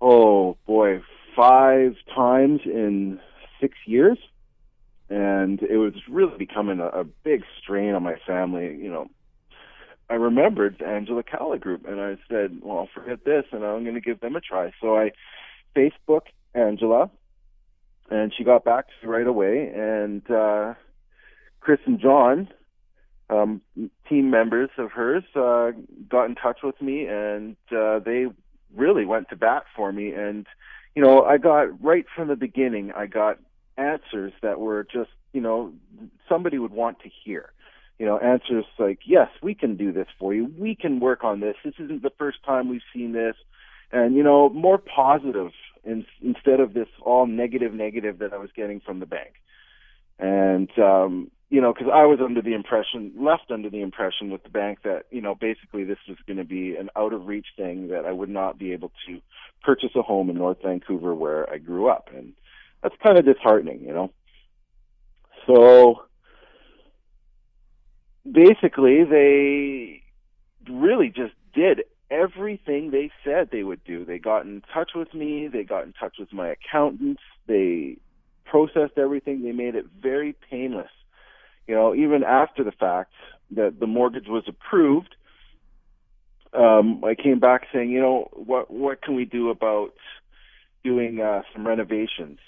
[0.00, 1.02] oh boy,
[1.36, 3.20] five times in
[3.60, 4.18] six years,
[5.08, 8.76] and it was really becoming a, a big strain on my family.
[8.76, 9.10] You know,
[10.10, 13.94] I remembered Angela Calla Group, and I said, "Well, I'll forget this, and I'm going
[13.94, 15.12] to give them a try." So I
[15.78, 16.22] Facebook
[16.54, 17.10] Angela,
[18.10, 19.70] and she got back right away.
[19.74, 20.74] And uh,
[21.60, 22.48] Chris and John,
[23.30, 23.60] um,
[24.08, 25.72] team members of hers, uh,
[26.08, 28.26] got in touch with me, and uh, they
[28.74, 30.12] really went to bat for me.
[30.12, 30.46] And
[30.94, 33.38] you know, I got right from the beginning, I got
[33.76, 35.72] answers that were just, you know,
[36.28, 37.52] somebody would want to hear
[38.00, 40.48] you know, answers like, yes, we can do this for you.
[40.56, 41.56] We can work on this.
[41.64, 43.34] This isn't the first time we've seen this
[43.92, 45.50] and you know more positive
[45.88, 49.34] in, instead of this all negative negative that I was getting from the bank.
[50.18, 54.42] And um, you know, because I was under the impression, left under the impression with
[54.42, 57.46] the bank that you know basically this was going to be an out of reach
[57.56, 59.20] thing that I would not be able to
[59.62, 62.34] purchase a home in North Vancouver where I grew up, and
[62.82, 64.12] that's kind of disheartening, you know.
[65.46, 66.02] So
[68.30, 70.02] basically, they
[70.70, 74.04] really just did everything they said they would do.
[74.04, 75.48] They got in touch with me.
[75.48, 77.22] They got in touch with my accountants.
[77.46, 77.98] They
[78.44, 79.42] processed everything.
[79.42, 80.90] They made it very painless.
[81.66, 83.12] You know, even after the fact
[83.50, 85.14] that the mortgage was approved,
[86.54, 89.92] um, I came back saying, you know, what what can we do about
[90.82, 92.38] doing uh, some renovations?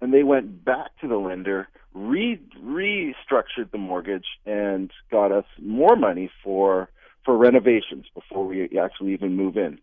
[0.00, 5.96] And they went back to the lender, re restructured the mortgage, and got us more
[5.96, 6.88] money for
[7.28, 9.78] for renovations before we actually even move in.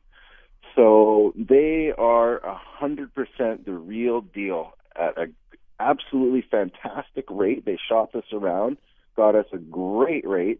[0.76, 5.28] So they are a hundred percent the real deal at a
[5.80, 7.64] absolutely fantastic rate.
[7.64, 8.78] They shopped us around,
[9.16, 10.60] got us a great rate,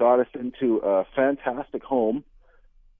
[0.00, 2.24] got us into a fantastic home,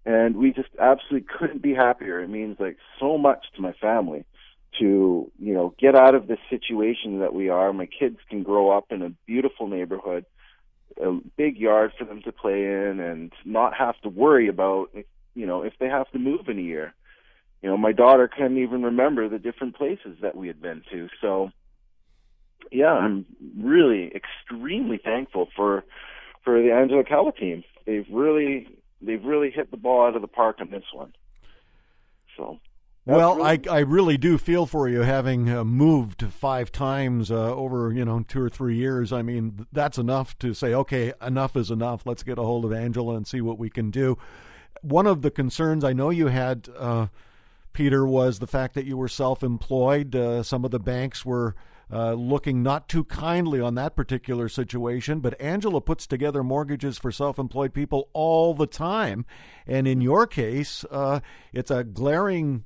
[0.04, 2.20] and we just absolutely couldn't be happier.
[2.20, 4.26] It means like so much to my family
[4.80, 7.72] to, you know, get out of this situation that we are.
[7.72, 10.26] My kids can grow up in a beautiful neighborhood,
[11.02, 14.90] a big yard for them to play in and not have to worry about,
[15.34, 16.94] you know, if they have to move in a year.
[17.62, 21.08] You know, my daughter can't even remember the different places that we had been to.
[21.20, 21.50] So,
[22.70, 23.24] yeah, I'm
[23.58, 25.84] really extremely thankful for
[26.44, 27.64] for the Angela Calla team.
[27.86, 28.68] They've really
[29.00, 31.14] they've really hit the ball out of the park on this one.
[32.36, 32.58] So.
[33.06, 33.68] Well, really...
[33.68, 38.04] I I really do feel for you having uh, moved five times uh, over you
[38.04, 39.12] know two or three years.
[39.12, 42.06] I mean that's enough to say okay, enough is enough.
[42.06, 44.16] Let's get a hold of Angela and see what we can do.
[44.80, 47.06] One of the concerns I know you had, uh,
[47.72, 50.14] Peter, was the fact that you were self-employed.
[50.14, 51.54] Uh, some of the banks were
[51.90, 55.20] uh, looking not too kindly on that particular situation.
[55.20, 59.24] But Angela puts together mortgages for self employed people all the time.
[59.66, 61.20] And in your case, uh,
[61.52, 62.64] it's a glaring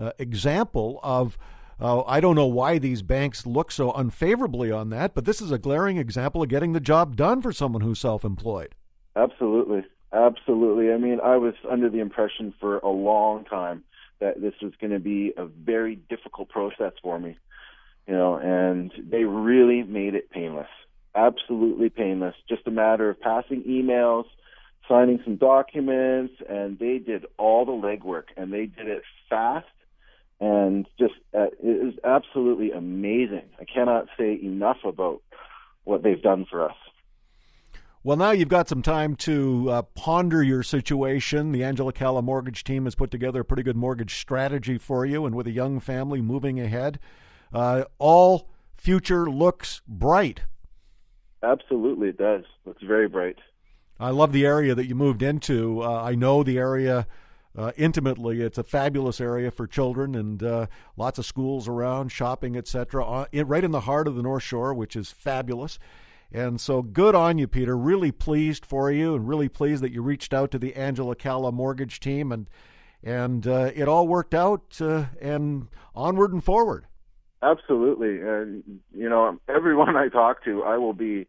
[0.00, 1.38] uh, example of.
[1.78, 5.50] Uh, I don't know why these banks look so unfavorably on that, but this is
[5.50, 8.74] a glaring example of getting the job done for someone who's self employed.
[9.14, 9.84] Absolutely.
[10.10, 10.90] Absolutely.
[10.90, 13.84] I mean, I was under the impression for a long time
[14.20, 17.36] that this was going to be a very difficult process for me
[18.06, 20.68] you know, and they really made it painless,
[21.14, 22.34] absolutely painless.
[22.48, 24.24] Just a matter of passing emails,
[24.88, 29.66] signing some documents, and they did all the legwork, and they did it fast,
[30.40, 33.48] and just uh, it is absolutely amazing.
[33.60, 35.22] I cannot say enough about
[35.84, 36.76] what they've done for us.
[38.02, 41.50] Well, now you've got some time to uh, ponder your situation.
[41.50, 45.26] The Angela Calla mortgage team has put together a pretty good mortgage strategy for you,
[45.26, 47.00] and with a young family moving ahead,
[47.52, 50.42] uh, all future looks bright.
[51.42, 52.44] Absolutely, it does.
[52.64, 53.38] Looks very bright.
[53.98, 55.82] I love the area that you moved into.
[55.82, 57.08] Uh, I know the area
[57.56, 58.42] uh, intimately.
[58.42, 60.66] It's a fabulous area for children and uh,
[60.96, 63.04] lots of schools around, shopping, etc.
[63.04, 65.78] Uh, right in the heart of the North Shore, which is fabulous.
[66.32, 67.76] And so good on you, Peter.
[67.76, 71.52] Really pleased for you, and really pleased that you reached out to the Angela Calla
[71.52, 72.50] mortgage team, and
[73.02, 76.86] and uh, it all worked out, uh, and onward and forward.
[77.42, 81.26] Absolutely, and you know, everyone I talk to, I will be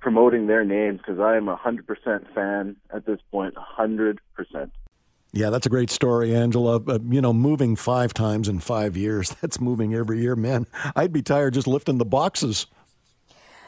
[0.00, 3.54] promoting their names because I am a hundred percent fan at this point.
[3.56, 4.72] hundred percent.
[5.32, 6.76] Yeah, that's a great story, Angela.
[6.86, 10.66] Uh, you know, moving five times in five years, that's moving every year, man.
[10.94, 12.66] I'd be tired just lifting the boxes.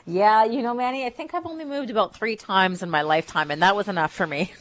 [0.07, 3.51] Yeah, you know, Manny, I think I've only moved about three times in my lifetime,
[3.51, 4.53] and that was enough for me.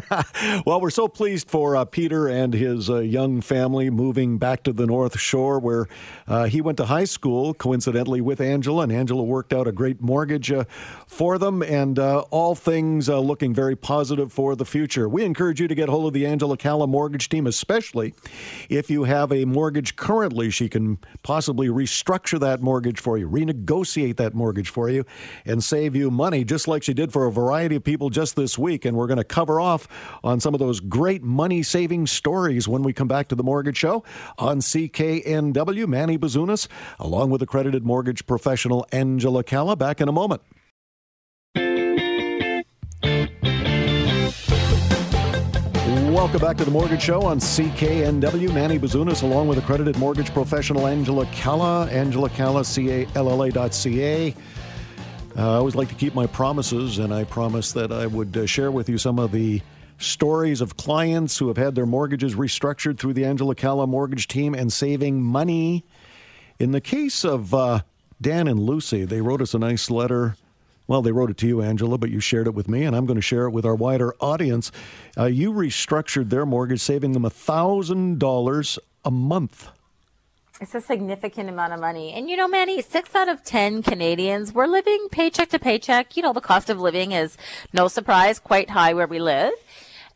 [0.64, 4.72] well, we're so pleased for uh, Peter and his uh, young family moving back to
[4.72, 5.88] the North Shore, where
[6.26, 10.00] uh, he went to high school, coincidentally, with Angela, and Angela worked out a great
[10.00, 10.64] mortgage uh,
[11.06, 15.06] for them, and uh, all things uh, looking very positive for the future.
[15.06, 18.14] We encourage you to get hold of the Angela Calla mortgage team, especially
[18.70, 20.48] if you have a mortgage currently.
[20.48, 25.04] She can possibly restructure that mortgage for you, renegotiate that mortgage for you
[25.44, 28.58] and save you money, just like she did for a variety of people just this
[28.58, 28.84] week.
[28.84, 29.88] And we're going to cover off
[30.22, 33.78] on some of those great money saving stories when we come back to the Mortgage
[33.78, 34.04] Show
[34.38, 35.86] on CKNW.
[35.88, 40.42] Manny Bazunas, along with accredited mortgage professional Angela Calla, back in a moment.
[46.18, 48.52] Welcome back to the Mortgage Show on CKNW.
[48.52, 54.34] Manny Bazunas, along with accredited mortgage professional Angela Calla, Angela Calla, C-A-L-L-A dot C-A.
[55.38, 58.44] Uh, I always like to keep my promises, and I promised that I would uh,
[58.44, 59.62] share with you some of the
[59.98, 64.52] stories of clients who have had their mortgages restructured through the Angela Calla mortgage team
[64.52, 65.84] and saving money.
[66.58, 67.82] In the case of uh,
[68.20, 70.34] Dan and Lucy, they wrote us a nice letter.
[70.88, 73.06] Well, they wrote it to you, Angela, but you shared it with me, and I'm
[73.06, 74.72] going to share it with our wider audience.
[75.16, 79.68] Uh, you restructured their mortgage, saving them $1,000 a month.
[80.60, 82.12] It's a significant amount of money.
[82.12, 86.16] And you know, Manny, six out of 10 Canadians, we're living paycheck to paycheck.
[86.16, 87.36] You know, the cost of living is
[87.72, 89.52] no surprise quite high where we live.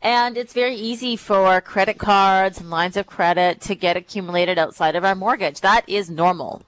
[0.01, 4.97] And it's very easy for credit cards and lines of credit to get accumulated outside
[4.97, 5.61] of our mortgage.
[5.61, 6.61] That is normal.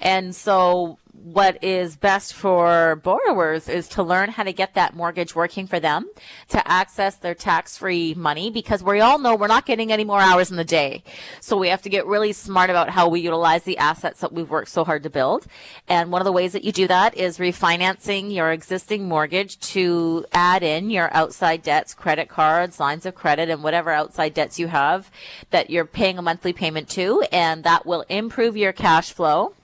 [0.00, 5.34] And so what is best for borrowers is to learn how to get that mortgage
[5.34, 6.08] working for them,
[6.46, 10.52] to access their tax-free money, because we all know we're not getting any more hours
[10.52, 11.02] in the day.
[11.40, 14.48] So we have to get really smart about how we utilize the assets that we've
[14.48, 15.48] worked so hard to build.
[15.88, 20.26] And one of the ways that you do that is refinancing your existing mortgage to
[20.32, 24.68] add in your outside debts, credit cards, lines of credit, and whatever outside debts you
[24.68, 25.10] have
[25.50, 27.24] that you're paying a monthly payment to.
[27.32, 29.54] And that will improve your cash flow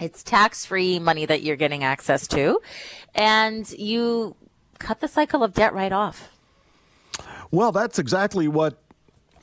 [0.00, 2.60] it's tax free money that you're getting access to,
[3.14, 4.36] and you
[4.78, 6.30] cut the cycle of debt right off.
[7.50, 8.78] Well, that's exactly what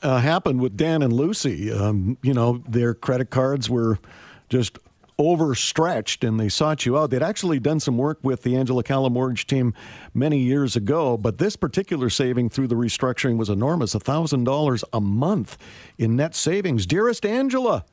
[0.02, 1.72] uh, happened with Dan and Lucy.
[1.72, 3.98] Um, you know, their credit cards were
[4.48, 4.78] just
[5.18, 7.10] overstretched and they sought you out.
[7.10, 9.72] They'd actually done some work with the Angela Calla mortgage team
[10.12, 15.56] many years ago, but this particular saving through the restructuring was enormous $1,000 a month
[15.98, 16.84] in net savings.
[16.84, 17.84] Dearest Angela,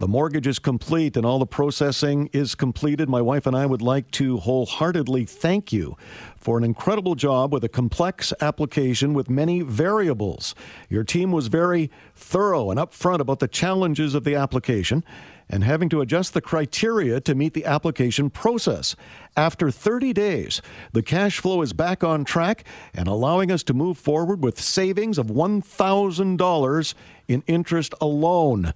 [0.00, 3.06] the mortgage is complete and all the processing is completed.
[3.06, 5.94] My wife and I would like to wholeheartedly thank you
[6.38, 10.54] for an incredible job with a complex application with many variables.
[10.88, 15.04] Your team was very thorough and upfront about the challenges of the application
[15.50, 18.96] and having to adjust the criteria to meet the application process.
[19.36, 20.62] After 30 days,
[20.94, 25.18] the cash flow is back on track and allowing us to move forward with savings
[25.18, 26.94] of $1,000
[27.28, 28.72] in interest alone.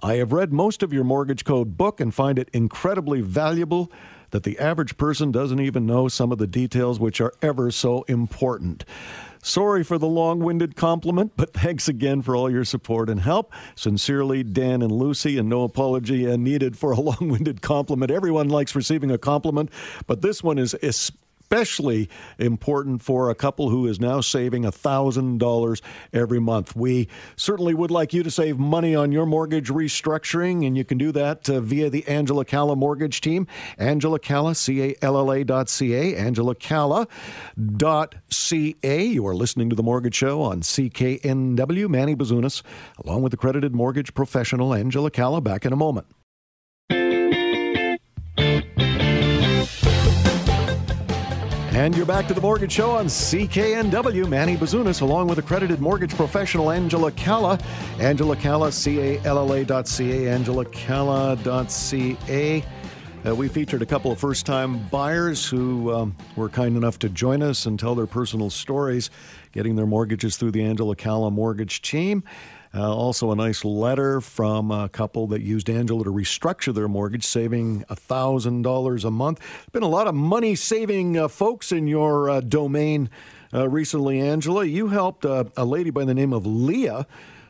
[0.00, 3.90] I have read most of your mortgage code book and find it incredibly valuable
[4.30, 8.02] that the average person doesn't even know some of the details which are ever so
[8.02, 8.84] important.
[9.42, 13.52] Sorry for the long winded compliment, but thanks again for all your support and help.
[13.74, 18.10] Sincerely, Dan and Lucy, and no apology needed for a long winded compliment.
[18.10, 19.70] Everyone likes receiving a compliment,
[20.06, 25.80] but this one is especially especially important for a couple who is now saving $1,000
[26.12, 26.76] every month.
[26.76, 30.98] We certainly would like you to save money on your mortgage restructuring, and you can
[30.98, 33.46] do that uh, via the Angela Calla mortgage team.
[33.78, 37.08] Angela Calla, C A L L A dot C A, Angela Calla
[37.76, 39.06] dot C A.
[39.06, 41.88] You are listening to The Mortgage Show on CKNW.
[41.88, 42.62] Manny Bazunas,
[43.02, 46.06] along with accredited mortgage professional Angela Calla, back in a moment.
[51.78, 54.28] And you're back to the Mortgage Show on CKNW.
[54.28, 57.56] Manny Bazunas, along with accredited mortgage professional Angela Calla.
[58.00, 62.64] Angela Calla, C A L L A dot C A, Angela Calla dot C A.
[63.24, 67.08] Uh, we featured a couple of first time buyers who um, were kind enough to
[67.08, 69.08] join us and tell their personal stories,
[69.52, 72.24] getting their mortgages through the Angela Calla mortgage team.
[72.74, 77.24] Uh, also, a nice letter from a couple that used Angela to restructure their mortgage,
[77.24, 79.40] saving $1,000 a month.
[79.72, 83.08] Been a lot of money saving uh, folks in your uh, domain
[83.54, 84.64] uh, recently, Angela.
[84.64, 87.06] You helped uh, a lady by the name of Leah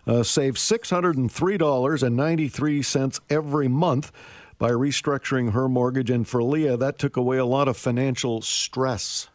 [0.07, 4.13] uh, save $603.93 every month
[4.59, 6.11] by restructuring her mortgage.
[6.11, 9.29] And for Leah, that took away a lot of financial stress.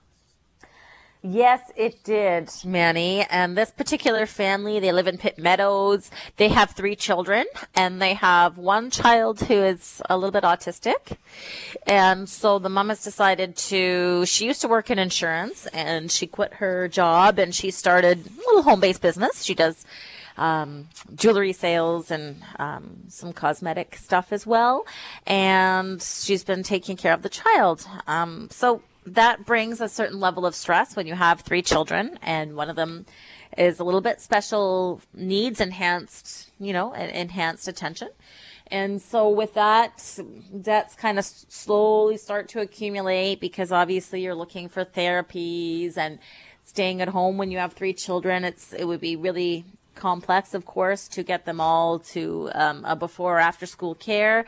[1.25, 3.25] Yes, it did, Manny.
[3.29, 6.11] And this particular family, they live in Pitt Meadows.
[6.35, 11.15] They have three children and they have one child who is a little bit autistic.
[11.87, 16.27] And so the mom has decided to, she used to work in insurance and she
[16.27, 19.43] quit her job and she started a little home-based business.
[19.43, 19.85] She does
[20.35, 24.85] um, jewelry sales and um, some cosmetic stuff as well.
[25.25, 27.87] And she's been taking care of the child.
[28.07, 32.55] Um, so that brings a certain level of stress when you have three children and
[32.55, 33.05] one of them
[33.57, 38.09] is a little bit special needs enhanced, you know, enhanced attention.
[38.67, 40.19] And so with that,
[40.61, 46.17] debts kind of slowly start to accumulate because obviously you're looking for therapies and
[46.63, 48.43] staying at home when you have three children.
[48.43, 52.95] It's, it would be really complex, of course, to get them all to um, a
[52.95, 54.45] before or after school care.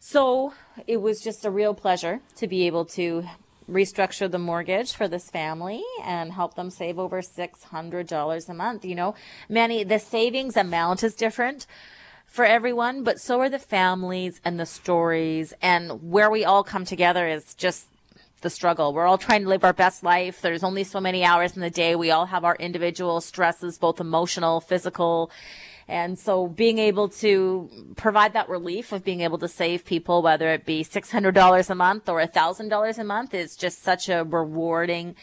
[0.00, 0.52] So
[0.86, 3.24] it was just a real pleasure to be able to
[3.70, 8.84] restructure the mortgage for this family and help them save over $600 a month.
[8.84, 9.14] You know,
[9.48, 11.66] Manny, the savings amount is different
[12.26, 16.84] for everyone, but so are the families and the stories and where we all come
[16.84, 17.86] together is just
[18.40, 18.92] the struggle.
[18.92, 20.40] We're all trying to live our best life.
[20.40, 21.94] There's only so many hours in the day.
[21.94, 25.30] We all have our individual stresses, both emotional, physical,
[25.90, 30.48] and so being able to provide that relief of being able to save people, whether
[30.48, 35.16] it be $600 a month or $1,000 a month is just such a rewarding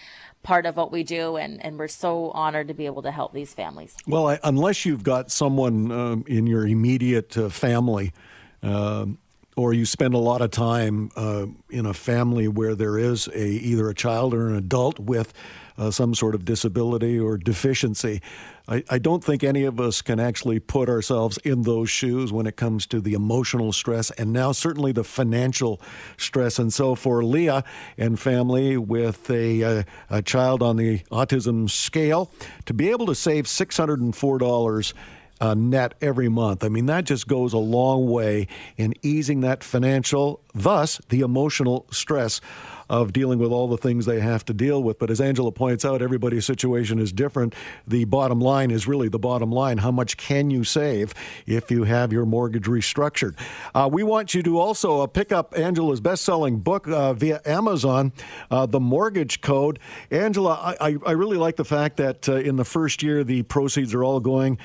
[0.44, 3.34] part of what we do, and, and we're so honored to be able to help
[3.34, 3.96] these families.
[4.06, 8.14] Well, I, unless you've got someone um, in your immediate uh, family,
[8.62, 9.08] uh,
[9.56, 13.48] or you spend a lot of time uh, in a family where there is a
[13.48, 15.34] either a child or an adult with
[15.78, 18.22] uh, some sort of disability or deficiency.
[18.68, 22.46] I, I don't think any of us can actually put ourselves in those shoes when
[22.46, 25.82] it comes to the emotional stress and now certainly the financial
[26.18, 26.60] stress.
[26.60, 27.64] And so for Leah
[27.98, 32.32] and family with a, a, a child on the autism scale,
[32.66, 34.94] to be able to save $604
[35.40, 36.64] uh, net every month.
[36.64, 41.86] I mean, that just goes a long way in easing that financial, thus the emotional
[41.92, 42.42] stress
[42.90, 45.00] of dealing with all the things they have to deal with.
[45.00, 47.54] But as Angela points out, everybody's situation is different.
[47.88, 49.80] The bottom line is really the bottom line.
[49.80, 51.14] How much can you save
[51.46, 53.36] if you have your mortgage restructured?
[53.74, 57.42] Uh, we want you to also uh, pick up Angela's best selling book uh, via
[57.46, 58.14] Amazon,
[58.52, 59.80] uh, The Mortgage Code.
[60.12, 63.94] Angela, I, I, really like the fact that uh, in the first year, the proceeds
[63.94, 64.58] are all going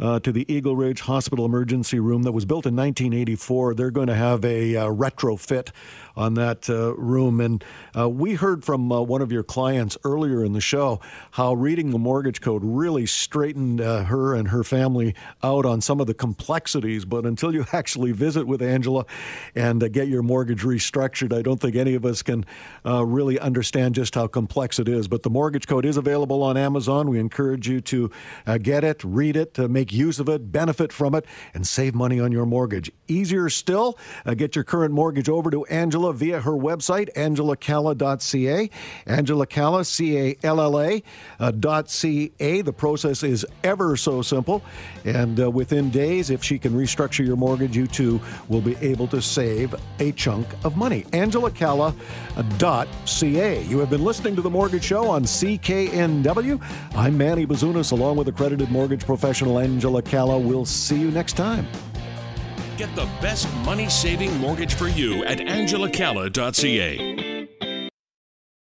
[0.00, 3.74] uh, to the Eagle Ridge Hospital Emergency Room that was built in 1984.
[3.74, 5.70] They're going to have a uh, retrofit
[6.16, 7.40] on that uh, room.
[7.40, 7.64] And
[7.96, 11.00] uh, we heard from uh, one of your clients earlier in the show
[11.32, 16.00] how reading the mortgage code really straightened uh, her and her family out on some
[16.00, 17.04] of the complexities.
[17.04, 19.06] But until you actually visit with Angela
[19.54, 22.44] and get your mortgage restructured, I don't think any of us can
[22.84, 25.08] really understand just how complex it is.
[25.08, 27.08] But the mortgage code is available on Amazon.
[27.08, 28.10] We encourage you to
[28.62, 32.32] get it, read it, make use of it, benefit from it, and save money on
[32.32, 32.90] your mortgage.
[33.08, 38.70] Easier still, uh, get your current mortgage over to Angela via her website, angelacalla.ca.
[39.06, 41.02] Angela Calla, C A L L A
[41.38, 42.62] uh, dot C A.
[42.62, 44.62] The process is ever so simple.
[45.04, 49.06] And uh, within days, if she can restructure your mortgage, you too will be able
[49.08, 51.04] to save a chunk of money.
[51.12, 53.64] angela AngelaCalla.ca.
[53.64, 56.62] You have been listening to The Mortgage Show on CKNW.
[56.94, 60.38] I'm Manny Bazunas, along with accredited mortgage professional Angela Calla.
[60.38, 61.66] We'll see you next time.
[62.80, 67.46] Get the best money saving mortgage for you at angelacalla.ca.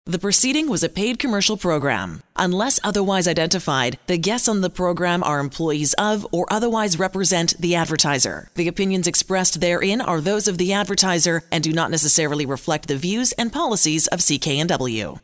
[0.08, 2.24] The proceeding was a paid commercial program.
[2.36, 7.76] Unless otherwise identified, the guests on the program are employees of or otherwise represent the
[7.76, 8.50] advertiser.
[8.56, 12.98] The opinions expressed therein are those of the advertiser and do not necessarily reflect the
[12.98, 15.20] views and policies of CKNW.